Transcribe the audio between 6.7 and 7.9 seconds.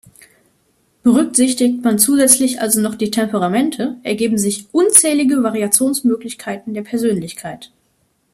der Persönlichkeit".